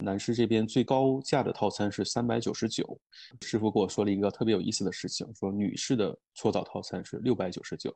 [0.01, 2.99] 男士这边最高价的套餐是三百九十九，
[3.41, 7.93] 师傅跟我说了一个特别有意思的事情，说女士的搓澡套餐是六百九十九，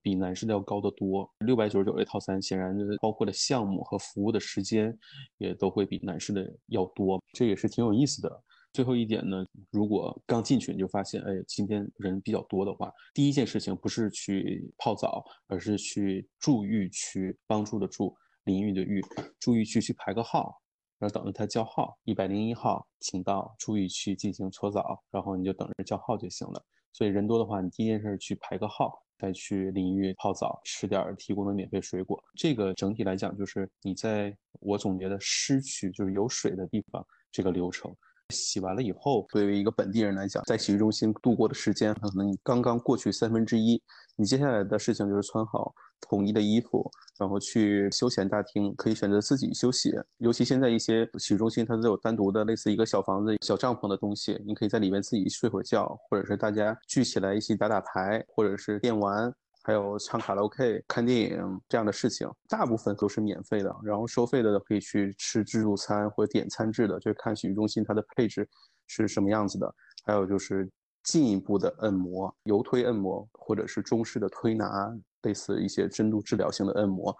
[0.00, 1.30] 比男士的要高得多。
[1.40, 4.96] 六百九十九这套餐显然包括的项目和服务的时间
[5.38, 8.42] 也都会比男士的要多，这也是挺有意思的。
[8.72, 19.02] 最后一点呢，如果刚进去你就发现，哎，今天人比较多的话，第一件事情不是去泡澡，而是去住浴区，帮助的助，淋浴的浴，
[19.38, 20.58] 注浴区去排个号，
[21.02, 26.64] 然后等着他叫号，一百零一号，请到注浴区进行搓澡，然后你就等着叫号就行了。
[26.92, 32.22] 所以人多的话，你第一件事去排个号，再去淋浴泡澡，吃点提供的免费水果。
[32.36, 37.92] 这个整体来讲，就是你在我总结的湿区，就是有水的地方，这个流程。
[38.28, 43.82] 洗完了以后，作为一个本地人来讲，在洗浴中心度过的时间，可能你刚刚过去三分之一。
[44.14, 49.94] 你接下来的事情就是穿好统一的衣服，然后去休闲大厅，可以选择自己休息。
[50.18, 59.32] 尤其现在一些洗浴中心，它都有单独的类似一个小房子、小帐篷的东西，你可以在里面自己睡会儿觉，或者是大家聚起来一起打打牌，或者是电玩。
[59.64, 63.72] 还有唱卡拉 OK、看电影这样的事情，大部分都是免费的。
[63.84, 68.44] 然后收费的可以去吃自助餐或者点餐制的，就看洗浴中心它的配置
[68.88, 69.72] 是什么样子的。
[70.04, 70.68] 还有就是
[71.04, 77.16] 进一步的按摩，油推按摩或者是中式的推拿，类似一些深度治疗性的按摩，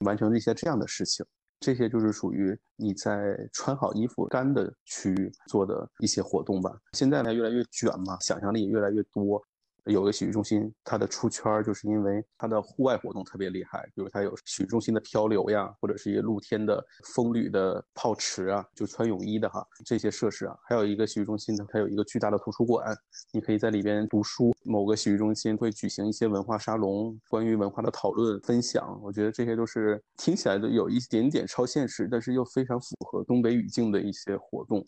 [0.00, 1.24] 完成一些这样的事情。
[1.60, 6.70] 这些就是属于你在穿好衣服干的区域做的一些活动吧。
[6.92, 9.42] 现在呢越来越卷嘛，想象力也越来越多。
[9.86, 20.56] 有个洗浴中心，它的出圈就是因为它的户外活动特别厉害，比如它有洗浴中心的漂流呀，或者是一些露天的风吕的泡池啊，就穿泳衣的哈这些设施啊。
[20.68, 22.96] 还有一个洗浴中心呢，它有一个巨大的图书馆，
[23.32, 24.52] 你可以在里边读书。
[24.64, 29.00] 某个洗浴中心会举行一些文化沙龙，关于文化的讨论分享。
[29.00, 34.84] 我觉得这些都是听起来都有一点点超现实，但是又非常符合东北语境的一些活动。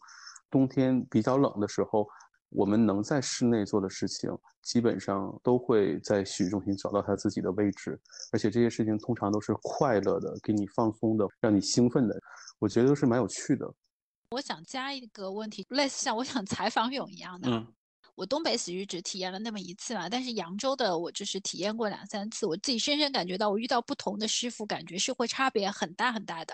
[0.51, 2.05] 冬天比较冷的时候。
[2.51, 4.31] 我们能在室内做的事情，
[4.63, 8.01] 基本上都会在洗浴中心找到他自己的位置，
[8.33, 12.19] 而且这些事情通常都是快乐的，给你放松的，让你兴奋的，
[12.59, 13.73] 我觉得都是蛮有趣的。
[14.31, 17.51] 我想加一个问题，类似像我想 采访勇一样的。
[17.51, 17.67] 嗯。
[18.18, 26.52] 我东北洗浴只体验了那么一次嘛，但是扬州的我就是体验过两三次，我自己深深感觉到，我遇到不同的师傅，感觉是会差别很大很大的。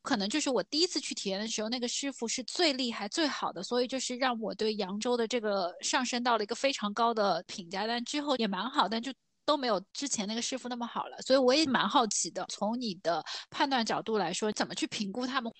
[0.00, 7.86] 可能就是我第一次去体验的时候，那个师傅是最厉害、最好的，所以就是让我对扬州的这个上升到了一个非常高的评价。
[7.86, 9.12] 但之后也蛮好，但就
[9.44, 11.20] 都没有之前那个师傅那么好了。
[11.20, 15.52] 所以我也蛮好奇的，从你的判断角度来说，怎么去评估他们？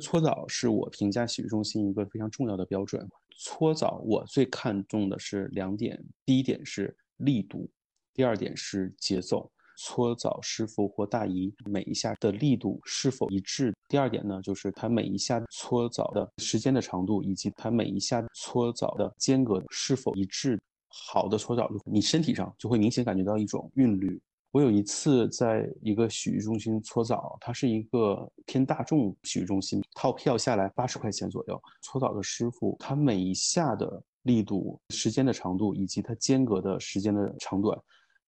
[0.00, 3.06] 搓澡是我评价洗浴中心一个非常重要的标准。
[3.36, 7.68] 搓澡我最看重的是两点，第一点是力度，
[8.14, 9.50] 第二点是节奏。
[9.76, 13.74] 搓澡师傅或大姨每一下的力度是否一致？
[13.88, 20.60] 第二点呢，就是他每一下搓澡的时间的长度，以及他每一下搓澡的间隔是否一致。
[20.88, 24.20] 好的搓澡，你身体上就会明显感觉到一种韵律。
[24.52, 31.60] 我有一次在一个洗浴中心搓澡，它是一个偏大众洗浴中心，套票下来八十块钱左右。
[31.80, 37.78] 搓澡的师傅，他每一下的力度、时间的长度以及它间隔的时间的长短，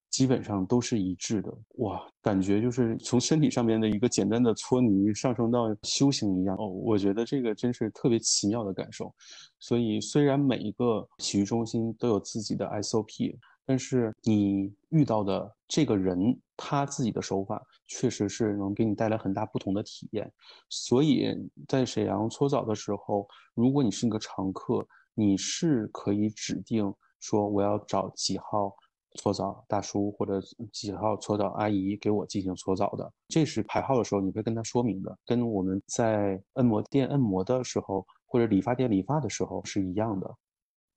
[0.09, 1.55] 基本上都是一致的。
[1.77, 6.57] 哇，感觉就是从身体上面的一个简单的搓泥上升到修行一样。
[6.57, 9.15] 哦，我觉得这个真是特别奇妙的感受。
[9.61, 13.37] 所以，虽然每一个洗浴中心都有自己的 SOP。
[13.67, 20.31] 但是你遇到的这个人，他自己的手法确实是能给你带来很大不同的体验。
[20.69, 21.29] 所以
[21.67, 28.75] 在沈阳搓澡的时候，如果你是一个常客，你是可以指定说我要找几号
[29.17, 30.41] 搓澡大叔或者
[30.73, 33.11] 几号搓澡阿姨给我进行搓澡的。
[33.29, 40.29] 这是排号的时候你会跟他说明的，跟我们在按摩店按摩的时候或者理发店理发的时候是一样的。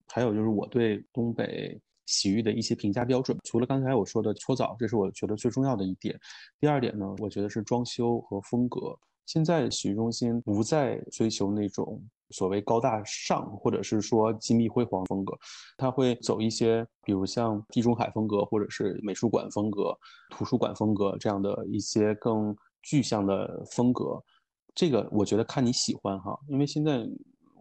[0.07, 6.19] 还有就是我对东北洗浴的一些评价标准，除了刚才我说的搓澡，这是我觉得最重要的一点。
[6.59, 8.97] 第二点呢，我觉得是装修和风格。
[9.27, 15.37] 现在洗浴中心不再追求那种所谓高大上，或者是说金碧辉煌风格，
[15.75, 19.93] 它会走一些，比如像地中海风格，或者是美术馆风格、
[20.29, 24.23] 图书馆风格这样的一些更具象的风格。
[24.73, 27.05] 这个我觉得看你喜欢哈，因为现在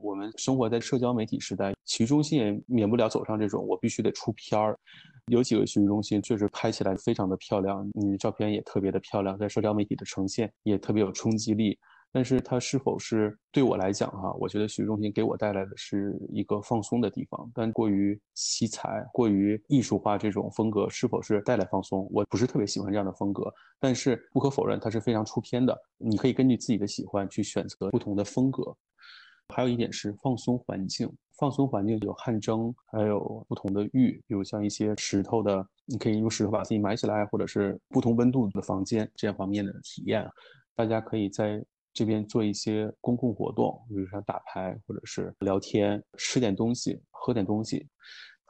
[0.01, 4.79] 我们生活在社交媒体时代，洗浴中心也免不了走上这种我必须得出片儿。
[5.27, 11.79] 有几个洗浴中心确实拍起来非常的漂亮，你的照片也特别的漂亮，在社交媒体的呈现也特别有冲击力。
[12.13, 14.33] 但是它是否是对我来讲哈？
[14.39, 22.09] 我觉得洗浴中心给我带来的是一个放松的地方，但过于七彩、过于艺术化这种风格是否是带来放松？
[22.11, 23.53] 我不是特别喜欢这样的风格。
[23.79, 25.77] 但是不可否认，它是非常出片的。
[25.99, 28.75] 你可以根据自己的喜欢去选择不同的风格。
[29.55, 31.11] 还有一点是放松环境。
[31.39, 40.27] 放松环境有汗蒸，还有不同的浴，比如像一些石头的，你可以用石头把自己埋起来，或者是不同温度的房间这样方面的体验。
[40.75, 47.87] 大家可以在这边做一些公共活动，比如像打牌，或者是聊天、吃点东西、喝点东西。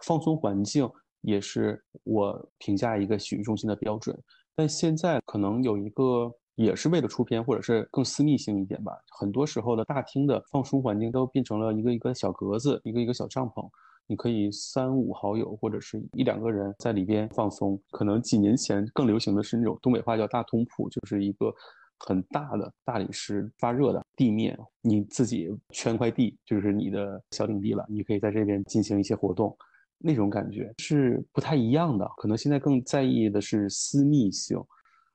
[0.04, 0.88] 放松环境
[1.22, 4.16] 也是我评价一个洗浴中心的标准。
[4.54, 6.32] 但现在可能有一个。
[6.56, 8.92] 也是为了出片，或者是更私密性一点吧。
[9.10, 13.68] 很多时候的大厅的放松环境都变成了一个一个小格子，一个一个小帐篷。
[14.08, 17.78] 你可以三五好友或者是一两个人在里边放松。
[17.90, 21.52] 可能几年前更流行的是那种东北话叫大通铺，就是一个
[21.98, 27.84] 很大的大理石发热的地面，你自己圈块地就是你的小领地了。
[27.88, 29.54] 你可以在这边进行一些活动，
[29.98, 32.08] 那种感觉是不太一样的。
[32.16, 34.58] 可能现在更在意的是私密性。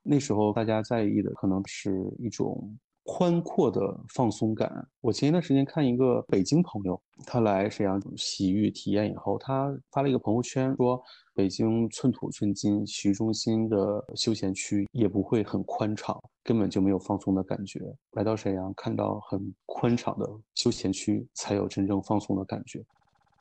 [0.02, 3.80] 那时候大家在意的可能是一种宽阔的
[4.14, 4.86] 放松感。
[5.00, 11.02] 我前一段时间看一个北京朋友，他来沈阳洗浴体验以后，他发了一个朋友圈，说
[11.34, 17.80] 北京寸土寸金洗浴中心的休闲区也不会很宽敞，根本就没有放松的感觉。
[18.12, 22.84] 来到沈阳，看到很宽敞的休闲区，才有真正放松的感觉。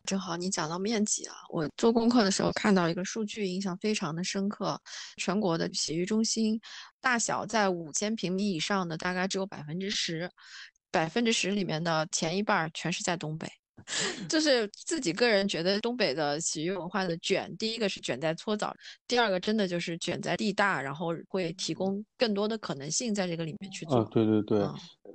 [0.06, 4.82] 正好你讲到面积啊，我做功课的时候看到一个数据，印象非常的深刻。
[5.18, 6.60] 全国的洗浴中心
[7.00, 10.30] 大小在五千平米以上的大概只有百分之十，
[10.90, 13.61] 百分之十里面的前一半全是在东北。
[14.28, 18.76] 就是自己个人觉得东北的洗浴文化的卷，第一个是卷在搓澡，
[19.08, 23.98] 第二个真的就是卷在地大，然后会提供更多的可能性在这个里面去做。
[23.98, 24.60] 啊，对对对，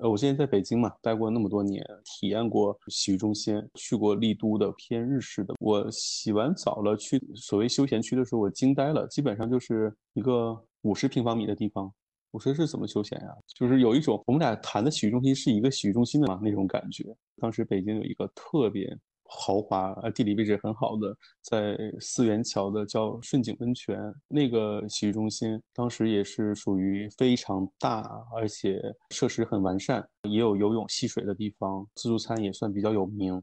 [0.01, 5.55] 呃，我现在在北京嘛，待过那么多年，体验过洗浴中心，去过丽都的偏日式的。
[5.61, 11.93] 我洗完澡了，去所谓休闲区的时候，我惊呆了，基本上就是一个五十平方米的地方。
[12.37, 13.35] 我说是怎么休闲呀？
[13.47, 17.03] 就是有一种我们俩谈的洗浴中心是一个洗浴中心的嘛那种感觉。
[17.41, 18.95] 当时北京有一个特别
[19.25, 28.03] 豪华、呃地理位置很好的，在四元桥的叫顺景温泉那个洗浴中心，当时也是属于非常大，
[28.35, 33.43] 而且设施很完善，也有游泳戏水的地方，自助餐也算比较有名。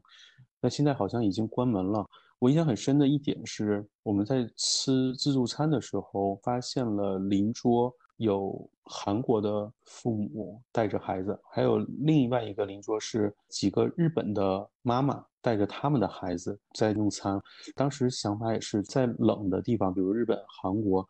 [0.60, 2.06] 那现在好像已经关门了。
[2.38, 7.92] 我印象很深的一点是，我们在吃自助餐的时候，发现了邻桌。
[8.16, 17.40] 有韩国的父母带着孩子，还有另外一个邻桌是几个日本的妈妈带着他们的孩子在用餐。
[17.74, 21.06] 当时想法也是在冷的地方，比如日本、韩国，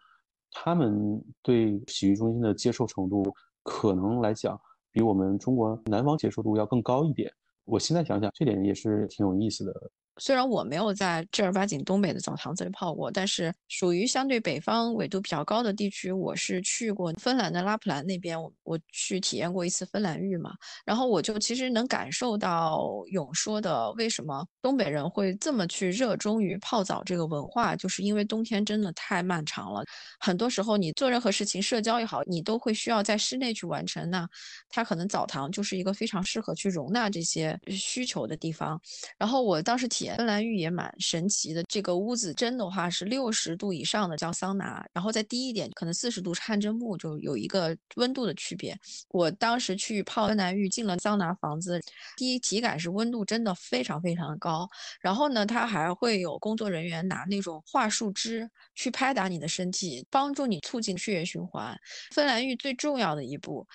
[0.51, 3.23] 他们对洗浴中心的接受程度
[3.63, 4.59] 可能来讲
[4.91, 7.31] 比我们中国南方接受度要更高一点。
[7.65, 9.91] 我现在想想，这点也是挺有意思的。
[10.19, 20.53] 虽然我没有在正儿八经东北的澡堂子里泡过，但是属于相对北方纬度比较高的地区，我是去过芬兰的拉普兰那边，我我去体验过一次芬兰浴嘛，
[20.87, 29.83] 然后我就其实能感受到勇说的为什么东北人会这么去热衷于泡澡这个文化，就是因为冬天真的太漫长了，
[30.21, 34.25] 很多时候你做任何事情，社交也好，你都会需要在室内去完成，那
[34.69, 38.81] 它可能澡堂就是一个非常适合去容纳这些需求的地方，
[39.19, 40.04] 然后我当时体。
[40.17, 48.77] 芬兰浴也蛮神奇的，这个屋子蒸的话是六十度以上的叫桑拿，然后再低一点可能四十度是汗蒸木，就有一个温度的区别。
[49.11, 51.81] 我当时去泡芬兰浴，进了桑拿房子，
[52.17, 54.69] 第一体感是温度真的非常非常的高，
[55.01, 61.79] 然后呢，它还会有工作人员拿那种桦树枝去拍打你的身体，帮助你促进血液循环。
[62.13, 63.67] 芬兰浴最重要的一步。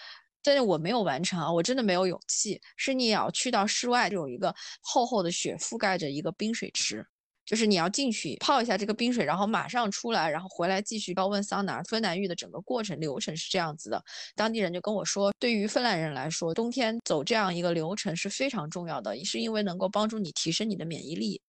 [0.49, 2.59] 但是我没有完成啊，我真的没有勇气。
[2.75, 7.05] 是你要去到室外，就有一个厚厚的雪覆盖着一个冰水池，
[7.45, 11.83] 就是你要进去泡一下这个冰水，然后马上出来，然后回来继续高温桑拿。
[11.83, 14.03] 芬兰浴的整个过程流程是这样子的，
[14.35, 21.39] 当地人就跟我说，对于芬兰人来说，冬天走这样一个流程是非常重要的，也是因为能够帮助你提升你的免疫力。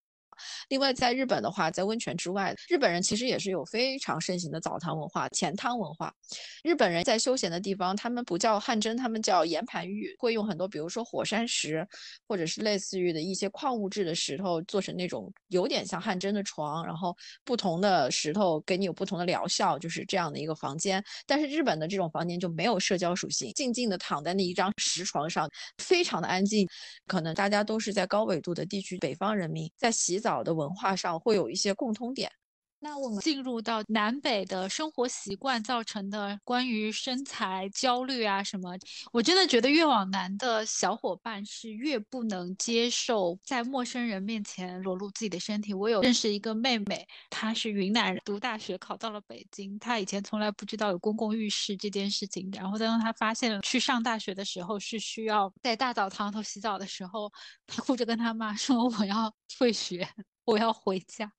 [0.69, 6.13] 另外，在日本的话，在温泉之外，日本人其实也是有非常盛行的澡堂文化、钱汤文化。
[6.63, 11.87] 日本人在休闲的地方，他们不叫汗蒸，他们叫岩盘浴，会用很多，比如说火山石，
[12.27, 21.03] 或者是类似于的一些矿物质的石头，做成那种有点像汗蒸的床，然后不同的石头给你有不同的疗效，就是这样的一个房间。
[21.27, 26.67] 但是日本的这种房间就没有社交属性，静静的躺在那一张石床上，非常的安静。
[27.07, 30.30] 可能大家都是在高纬度的地区，北方人民在洗澡。
[30.31, 32.31] 早的文化上会有一些共通点。
[32.83, 38.75] 那我们进入到南北的生活习惯造成的关于身材焦虑啊什么，
[39.13, 45.75] 我真的觉得越往南的小伙伴是越不能接受在陌生人面前裸露自己的身体。
[45.75, 57.31] 我有认识一个妹妹，她是云南人，读大学考到了北京，她以前从来不知道有公共浴室这件事情，然后当她发现去上大学的时候是需要在大澡堂头洗澡的时候，
[57.67, 60.09] 她哭着跟她妈说：“我要退学，
[60.47, 61.31] 我要回家。”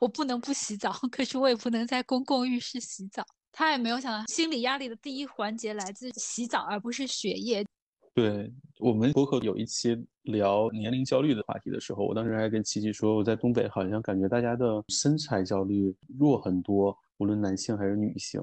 [0.00, 3.24] 我不能不洗澡，可是我也不能在公共浴室洗澡。
[3.52, 7.64] 他也没有想到，心理压力的第一环节来自洗澡，而不是血液。
[8.14, 18.40] 对我们博客有一期聊年龄焦虑的话题的时候，我当时还跟琪琪说，我在东北好像感觉大家的身材焦虑弱很多，无论男性还是女性。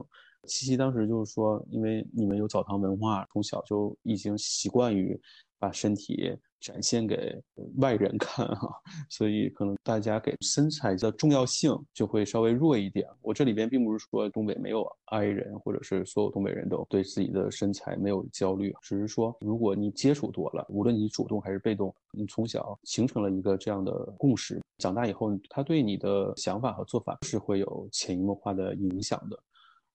[0.48, 5.20] 琪琪当时就是说，因为你们有澡堂文化，从小就已经习惯于
[5.60, 6.36] 把身体。
[6.60, 7.42] 展现给
[7.78, 8.70] 外人看哈，
[9.10, 13.08] 所以可能大家给身材的重要性就会稍微弱一点。
[13.22, 29.40] 我这里边并不是说东北没有 I 人，或者是所有东北人都对自己的身材没有焦虑，只是说如果你接触多了，无论你主动还是被动，你从小形成了一个这样的共识，长大以后他对你的想法和做法是会有潜移默化的影响的。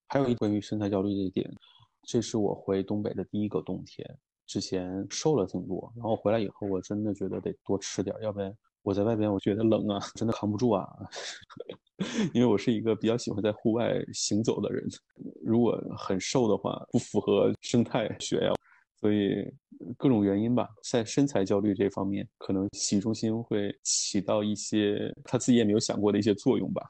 [0.07, 1.51] 还有一关于身材焦虑这一点，
[2.03, 4.07] 这是我回东北的第一个冬天。
[4.45, 10.87] 之前瘦了挺多，然后回来以后，我真的觉得得多吃点，要不然我在外边我觉得冷啊，真的扛不住啊。
[12.33, 14.83] 因为我是一个比较喜欢在户外行走的人，
[15.43, 18.51] 如果很瘦的话，不符合生态学呀。
[18.99, 19.45] 所以
[19.97, 26.81] 各种原因吧，在身材焦虑这方面，可能洗浴中心会起到一些他自己也没有想过的一些作用吧。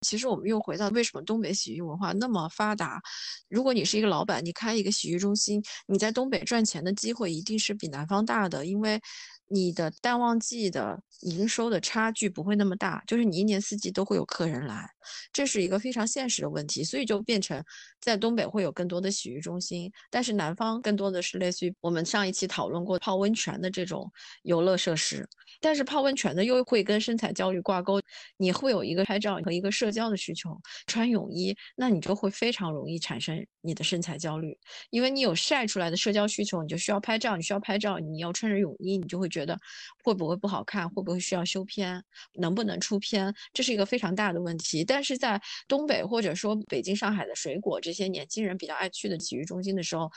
[0.00, 3.00] 其实我们又回到为什么东北洗浴文化那么发达？
[3.48, 9.00] 如果你是一个老板，你开一个洗浴中心，你在东北赚钱的机会一定是比南方大的，因为
[9.48, 14.88] 你的淡旺季的营收的差距不会那么大，就是你一年四季都会有客人来，
[15.32, 17.62] 这是一个非常现实的问题，所以就变成
[18.00, 24.10] 在东北会有更多的洗浴中心，但是南方更多的是类似于我们上一期讨论过泡温泉的这种
[24.42, 25.26] 游乐设施。
[25.58, 27.98] 但是泡温泉的又会跟身材焦虑挂钩，
[28.36, 30.50] 你会有一个拍照和一个社交的需求，
[30.86, 34.56] 穿泳衣，那你就会非常容易产生你的身材焦虑，
[34.90, 39.58] 因为你有晒出来的社交需求，你就需要拍照，你需要拍照，你要穿着泳衣，你就会觉得
[40.04, 42.02] 会不会不好看，会不会需要修片，
[42.34, 44.84] 能不能出片，这是一个非常大的问题。
[44.84, 50.10] 但是在东北或者说北京、上海的水果这些年轻人比较爱去的体育中心的时候。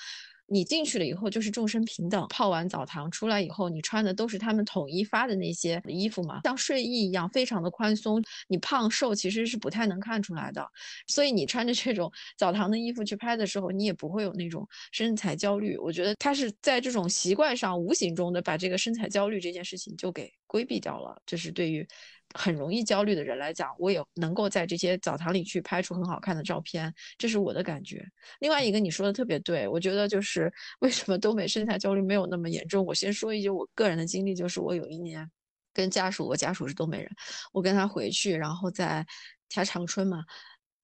[0.50, 8.22] 你进去了以后就是众生平等，泡完澡堂出来以后，你穿的都是他们统一发的那些衣服嘛，像睡衣一样，非常的宽松。
[8.48, 10.68] 你胖瘦其实是不太能看出来的，
[11.08, 15.78] 所以你穿着这种澡堂的衣服去拍的时候，你也不会有那种身材焦虑。
[15.78, 21.88] 我觉得他是在这种习惯上无形中的把这个身材焦虑这件事情就给规避掉了，这是对于。
[22.36, 28.06] 很容易焦虑的人来讲，我也能够在这些澡堂里去拍出很好看的照片，这是我的感觉。
[28.40, 32.86] 另外一个你说的特别对，我觉得就是为什么东北身材焦虑没有那么严重。
[32.86, 35.30] 我先说一句我个人的经历，就是我有一年
[35.74, 37.10] 跟家属，我家属是东北人，
[37.52, 39.06] 我跟他回去，然后在
[39.50, 40.24] 他长春嘛，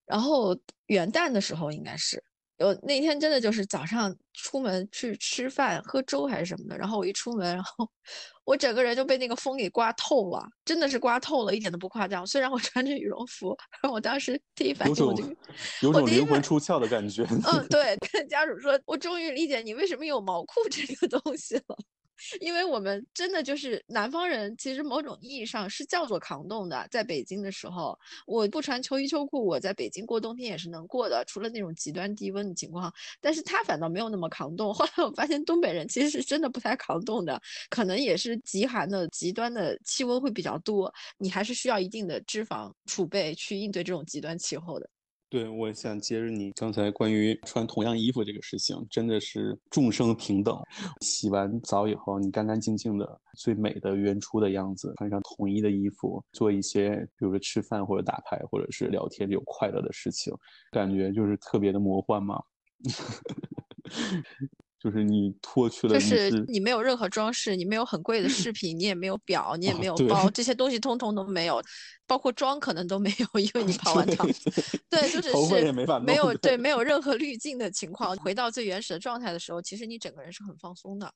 [0.04, 2.22] 然后元旦的时候应该是。
[2.58, 7.86] 有那天真的就是早上出门去吃饭喝粥还是什么的，然后我一出门，然后
[8.44, 12.26] 我整个人就被那个风给刮透了，真的是刮透了，一点都不夸张。
[12.26, 13.56] 虽然我穿着羽绒服，
[13.92, 15.22] 我当时第一反应我就
[15.82, 17.26] 有种灵魂出窍的感觉。
[17.30, 21.76] 嗯， 对，跟家属说，我终于理解你为什么有毛裤这个东西了。
[22.40, 26.86] 因为我们真的就是南方人，其实某种意义上是叫做抗冻的。
[26.90, 32.92] 在北京的时候，我不穿秋衣秋裤，我在北京过冬天也是能过的，除了那种极端低温的情况。
[33.20, 34.72] 但是他反倒没有那么抗冻。
[34.74, 37.40] 后来我发现东北人其实是真的不太抗冻的，
[37.70, 44.88] 可能也是极寒的极端的气温会比较多，你还是需要一定的脂肪储备去应对这种极端气候的。
[45.28, 50.56] 对，我想接着你刚才关于穿同样衣服这个事情，真的是众生平等。
[51.00, 60.32] 洗完澡以后，你干干净净的，最美的原初的样子，穿上统一的衣服，做一些比如说吃饭或者打牌或者是聊天这种快乐的事情，
[60.70, 62.40] 感觉就是特别的魔幻嘛。
[64.86, 71.60] 就是你脱去了，就是你没有任何装饰，你没有很贵的饰品，你也没有表，你也没有包， 这些东西通通都没有，
[72.06, 74.24] 包括妆可能都没有，因为你泡完汤，
[74.88, 75.72] 对，就是是
[76.04, 81.12] 没有对没有任何滤镜的情况，回到最原始的状态的时候，其实你整个人是很放松的。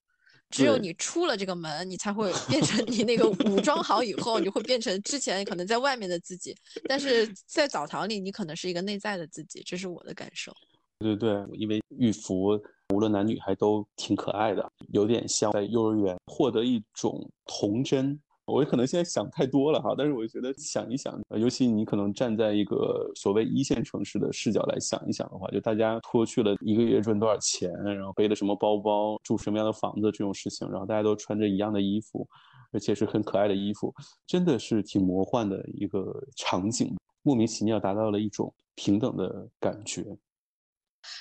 [0.50, 6.52] 只有你出了这个门，你才会变成你那个武装好以后，你会变成之前可能在外面的自己，
[6.88, 10.52] 但是在澡堂里，你可能是一个内在的自己，这是我的感受。
[10.98, 12.60] 对对对，因为浴服。
[12.90, 18.18] 无论男女还都挺可爱的，有点像在幼儿园获得一种童真。
[18.46, 32.26] 我可能现在想太多了哈，但是我觉得想一想，尤其你可能站在一个所谓一线城市的视角来想一想的话，就大家脱去了一个月赚多少钱，然后背的什么包包，住什么样的房子这种事情，然后大家都穿着一样的衣服，
[32.72, 33.94] 而且是很可爱的衣服，
[34.26, 40.04] 真的是挺魔幻的一个场景，莫名其妙达到了一种平等的感觉。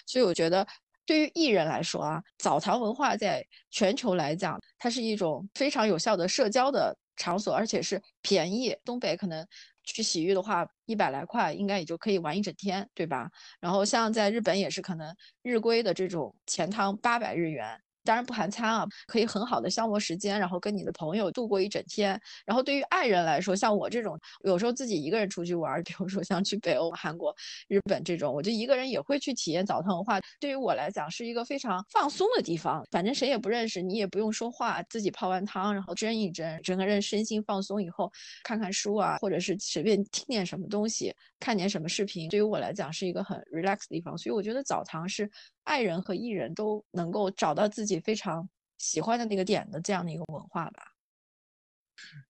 [0.08, 0.66] 所以我觉得。
[1.10, 8.78] 对于艺人来说啊，澡堂文化在全球来讲，它是一种非常有效的社交的场所，而且是便宜。
[8.86, 9.44] 东北可能
[9.84, 13.28] 去洗浴的话，一百来块应该也就可以玩一整天，对吧？
[13.60, 17.76] 然后像在日本也是可能日规的这种前汤八百日元。
[18.10, 22.20] 当然不含餐啊，可以很好的消磨时间，然后跟你的朋友度过一整天。
[22.44, 27.32] 然后对于爱人来说，像我这种有时候自己一个人出去玩，比如说像去北欧、韩国、
[27.68, 30.20] 日本这种，我就一个人也会去体验澡堂文化。
[30.40, 32.84] 对于我来讲，是一个非常放松的地方。
[32.90, 38.12] 反正谁也不认识，你也不用说话，自己泡完汤，然后蒸一蒸，整个人身心放松以后，
[38.44, 44.18] 看看书啊，或者是随便听点什么东西，看点什么视频，对于我来讲是一个很 relax 的地方。
[44.18, 45.30] 所以我觉得澡堂是。
[45.70, 48.50] 爱人和艺人都能够找到自己非常
[48.80, 50.84] 喜欢的那个点的这样的一个文化吧。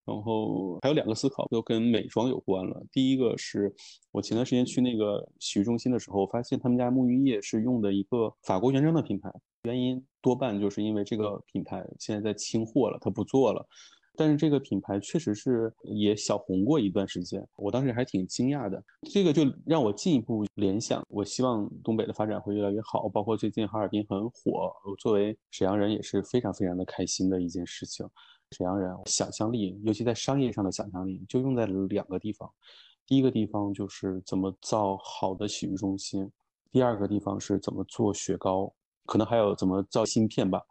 [0.03, 2.83] 然后还有两个思考都跟美妆有关了。
[2.91, 3.73] 第一个是
[4.11, 9.31] 我前段时间去那个洗浴中心的时候，发现他们家沐浴液是用的一个法国原装的品牌，
[9.63, 13.65] 原因多半就是因为这个品牌现在在清货了，它不做了。
[14.19, 18.83] 但是这个品牌确实是也小红过一段时间，我当时还挺惊讶的。
[19.09, 23.07] 这个就让我进一步联想，我希望东北的发展会越来越好。
[23.07, 28.05] 包括最近哈尔滨很火，我作为沈阳人也是非常非常的开心的一件事情。
[28.51, 32.51] 沈阳人想象力，尤其在商业上的想象力，就用在了两个地方。
[33.07, 36.29] 第一个地方就是怎么造好的洗浴中心，
[36.69, 38.69] 第二个地方是怎么做雪糕，
[39.05, 40.61] 可能还有怎么造芯片吧。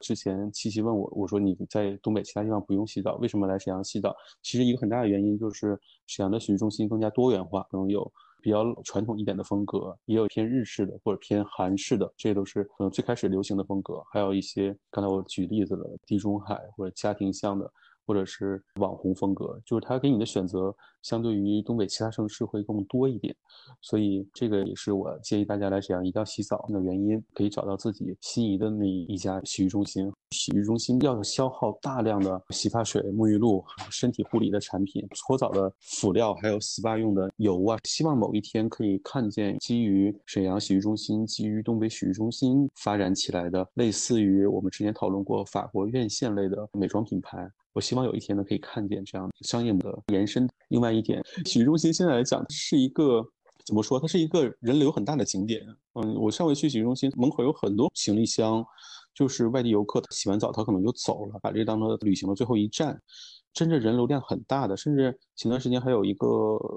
[0.00, 4.14] 之前七七问我，我说你在东北其他地方不用洗澡，为什么来沈阳洗澡？
[4.42, 14.02] 其实一个很大的原因就是沈阳的洗浴中心更加多元化，可能有比较传统一点的风格，也有偏日式的或者偏韩式的，这都是可能最开始流行的风格。
[14.12, 17.70] 还有一些刚才我举例子的地中海或者家庭向的。
[18.08, 20.74] 或者是网红风格，就是它给你的选择
[21.08, 23.34] 相对于东北其他城市会更多一点，
[23.80, 30.12] 所以这个也是我建议大家来沈阳一定要洗澡的原因，可以找到自己心仪的那一家洗浴中心。
[30.32, 37.78] 洗浴中心要消耗大量的洗发水、沐浴露、身体护理的产品、搓澡的辅料，还有 SPA 用的油啊。
[37.84, 47.50] 希望某一天可以看见基于沈阳洗浴中心、基于东北洗浴中心发展起来的，类似于我们之前讨论过法国院线类的美妆品牌。
[47.74, 50.48] 我希望有一天呢，可以看见这样商业的延伸。
[50.68, 53.24] 另外一点，洗浴中心现在来讲是一个
[53.64, 54.00] 怎么说？
[54.00, 55.62] 它是一个人流很大的景点。
[55.94, 58.64] 嗯，我上回去洗浴中心门口有很多行李箱，
[59.14, 63.00] 就是外地游客他洗完澡他可能就走了，把这当做旅行的最后一站，
[63.52, 64.76] 真正人流量很大的。
[64.76, 66.26] 甚至前段时间还有一个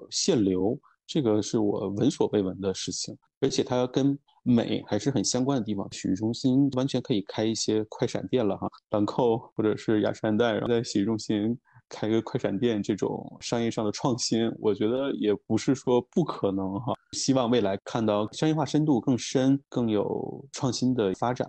[0.10, 4.18] 限流，这个是我闻所未闻的事情，而且它跟。
[4.44, 11.56] 美还是很相关的地方，洗浴中心完全可以开一些快闪店了哈，兰蔻或者是雅诗兰黛，然后在洗浴中心
[11.92, 16.94] 开个快闪店，这种商业上的创新，我觉得也不是说不可能哈。
[17.12, 21.46] 希望未来看到商业化深度更深、更有创新的发展。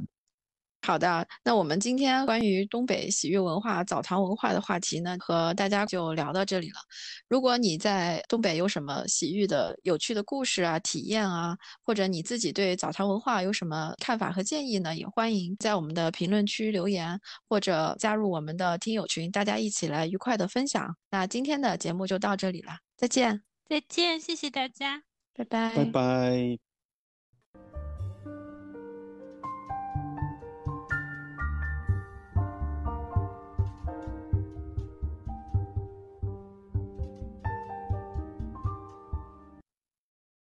[0.85, 6.77] 好的，那我们今天关于东北洗浴文化、澡堂文化的话题呢，和大家就聊到这里了。
[7.29, 17.17] 如果你在东北有什么洗浴的有趣的故事啊、体验啊，或者你自己对澡堂文化有什么看法和建议呢，也欢迎在我们的评论区留言，
[17.49, 20.97] 或者加入我们的听友群，大家一起来愉快的分享。
[21.11, 26.72] 那今天的节目就到这里了，再见，再见，谢谢大家，拜拜，拜拜。